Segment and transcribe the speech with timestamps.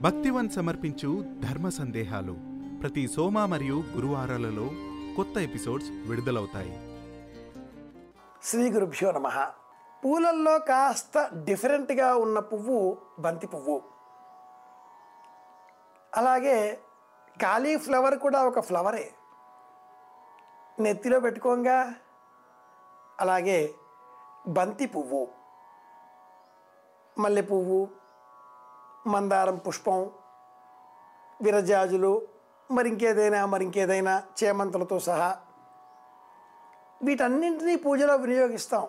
[0.00, 2.36] భక్తివన్ సమర్పించు ధర్మ సందేహాలు
[2.80, 4.70] ప్రతి సోమ మరియు గురువారాలలో
[5.16, 7.02] కొత్త ఎపిసోడ్స్ విడుదలవుతాయి.
[8.42, 9.50] శ్రీ గురుభ్యో నమ.
[10.04, 13.82] పూలల్లో కాస్త డిఫరెంట్గా ఉన్న పువ్వు బంతి పువ్వు.
[16.16, 16.80] అలాగే
[17.42, 19.12] కాలీఫ్లవర్ కూడా ఒక ఫ్లవరే.
[20.80, 21.94] నెత్తిలో పెట్టుకోంగా.
[23.20, 23.74] అలాగే
[24.48, 25.28] బంతి పువ్వు.
[27.18, 28.03] మల్లె పువ్వు.
[29.06, 30.10] మందారం పుష్పం
[31.42, 32.22] విరజాజులు
[32.70, 35.36] మరింకేదైనా మరింకేదైనా చేమంతులతో సహా
[37.02, 38.88] వీటన్నింటినీ పూజలో వినియోగిస్తాం.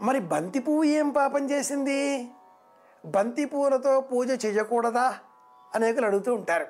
[0.00, 2.30] మరి బంతి పువ్వు ఏం పాపం చేసింది?
[3.04, 5.14] బంతి పువ్వులతో పూజ చేయకూడదా?
[5.74, 6.66] అనేకులు అడుగుతూ ఉంటారు.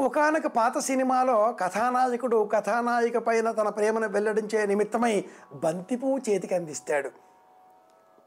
[0.00, 7.25] ఒకనొక పాత సినిమాలో కథానాయకుడు కథానాయిక పైన తన ప్రేమను వెల్లడించే నిమిత్తమై బంతి పువ్వు చేతికి అందిస్తాడు.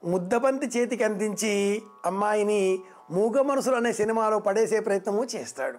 [0.04, 2.80] ముద్దబంతి చేతికి అందించి అమ్మాయిని
[3.12, 5.78] మూగ మనసులు అనే సినిమాలో పడేసే ప్రయత్నము చేస్తాడు.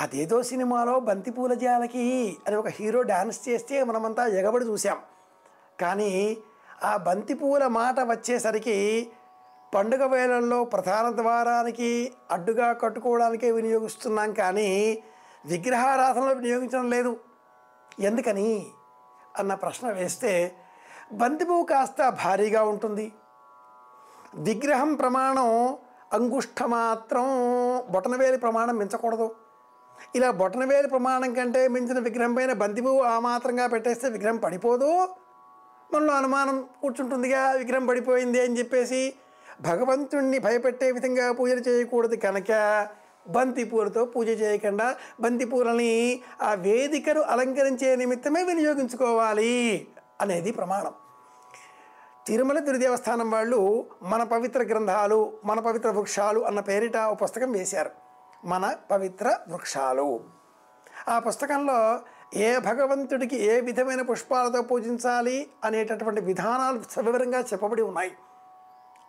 [0.00, 4.96] అదేదో సినిమాలో బంతిపూల జాలకి అని ఒక హీరో డాన్స్ చేస్తే మనమంతా ఎగబడి చూసాం
[5.80, 6.36] కానీ
[6.84, 9.08] ఆ బంతిపూల మాట వచ్చేసరికి
[9.74, 15.02] పండుగ వేళల్లో ప్రధాన ద్వారానికి అడ్డుగా కట్టుకోవడానికే వినియోగిస్తున్నాం కానీ
[15.46, 17.16] విగ్రహారాధనలో వినియోగించడం లేదు.
[18.00, 18.66] ఎందుకని?
[19.38, 20.52] అన్న ప్రశ్న వేస్తే
[21.12, 23.12] బంతిపూ కాస్త భారీగా ఉంటుంది.
[24.34, 25.76] విగ్రహం ప్రమాణం
[26.12, 27.24] అంగుష్ట మాత్రం
[27.90, 29.34] బొటనవేలి ప్రమాణం మించకూడదు.
[30.14, 35.08] ఇలా బొటనవేలి ప్రమాణం కంటే మించిన విగ్రహం పైన బంతిపువ్వు ఆ మాత్రంగా పెట్టేస్తే విగ్రహం పడిపోదు.
[35.92, 39.14] మనలో అనుమానం కూర్చుంటుందిగా విగ్రహం పడిపోయింది అని చెప్పేసి
[39.60, 42.52] భగవంతుణ్ణి భయపెట్టే విధంగా పూజలు చేయకూడదు కనుక
[43.28, 49.88] బంతిపూలతో పూజ చేయకుండా బంతిపూలని ఆ వేదికను అలంకరించే నిమిత్తమే వినియోగించుకోవాలి
[50.20, 50.92] అనేది ప్రమాణం.
[52.26, 57.90] తిరుమల తిరుదేవస్థానం వాళ్ళు మన పవిత్ర గ్రంథాలు మన పవిత్ర వృక్షాలు అన్న పేరిట ఒక పుస్తకం వేశారు.
[58.44, 60.20] మన పవిత్ర వృక్షాలు.
[61.08, 62.00] ఆ పుస్తకంలో
[62.34, 68.12] ఏ భగవంతుడికి ఏ విధమైన పుష్పాలతో పూజించాలి అనేటటువంటి విధానాలు సవివరంగా చెప్పబడి ఉన్నాయి.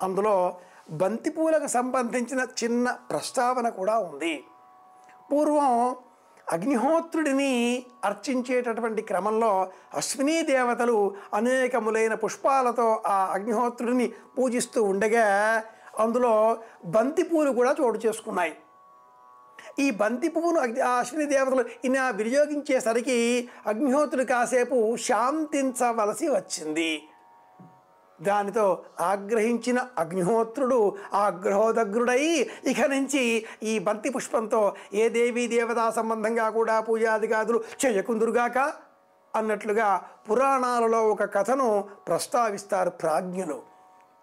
[0.01, 0.57] అందులో
[0.89, 4.43] బంతిపూలకు సంబంధించిన చిన్న ప్రస్తావన కూడా ఉంది.
[5.31, 5.95] పూర్వం
[6.53, 15.25] అగ్నిహోత్రుడిని అర్చించేటటువంటి క్రమంలో అశ్వినీ దేవతలు అనేకములైన పుష్పాలతో ఆ అగ్నిహోత్రుడిని పూజిస్తూ ఉండగా
[15.99, 18.53] అందులో బంతిపూలు కూడా చోటు చేసుకున్నాయి.
[19.79, 27.03] ఈ బంతి పువ్వును అగ్ని ఆ అశ్విని దేవతలు ఈయన వినియోగించేసరికి అగ్నిహోత్రుడు కాసేపు శాంతించవలసి వచ్చింది.
[28.21, 37.63] దానితో ఆగ్రహించిన అగ్నిహోత్రుడు ఆగ్రహోదగ్రుడై ఇక నుంచి ఈ బంతి పుష్పంతో ఏ దేవీ దేవతా సంబంధంగా కూడా పూజాదిగాదులు
[37.85, 38.73] చేయకుందురుగాక
[39.35, 43.61] అన్నట్లుగా పురాణాలలో ఒక కథను ప్రస్తావిస్తారు ప్రాజ్ఞులు.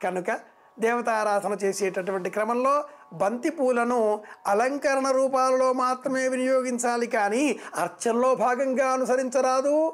[0.02, 0.30] కనుక
[0.78, 9.92] దేవతారాధన చేసేటటువంటి క్రమంలో బంతి పూలను అలంకరణ రూపాలలో మాత్రమే వినియోగించాలి కానీ అర్చనలో భాగంగా అనుసరించరాదు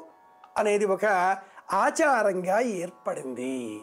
[0.57, 1.05] అనేది ఒక
[1.73, 3.81] ఆచారంగా ఏర్పడింది.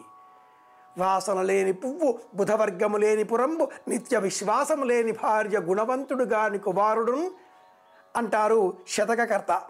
[0.97, 7.31] వాసన లేని పువ్వు బుధవర్గము లేని పురంబు నిత్య విశ్వాసము లేని భార్య గుణవంతుడు గాని కుమారుడు
[8.15, 9.61] అంటారు శతకకర్త.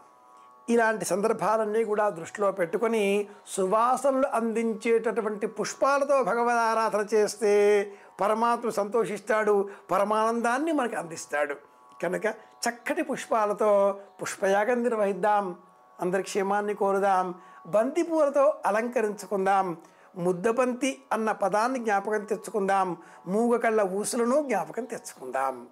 [0.69, 10.95] ఇలాంటి సందర్భాలన్నీ కూడా దృష్టిలో పెట్టుకొని సువాసనలు అందించేటటువంటి పుష్పాలతో భగవద్ ఆరాధన చేస్తే పరమాత్మ సంతోషిస్తాడు పరమానందాన్ని మనకు
[10.95, 11.55] అందిస్తాడు.
[12.03, 12.25] కనుక
[12.69, 15.55] చక్కటి పుష్పాలతో పుష్పయాగం నిర్వహిద్దాం.
[15.99, 17.35] అందరి క్షేమాన్ని కోరుదాం.
[17.67, 19.77] బంతిపూలతో అలంకరించుకుందాం.
[20.17, 22.97] ముద్దబంతి అన్న పదాన్ని జ్ఞాపకం తెచ్చుకుందాం.
[23.27, 25.67] మూగ కళ్ళ ఊసులను జ్ఞాపకం తెచ్చుకుందాం.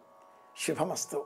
[0.58, 1.26] శుభమస్తు.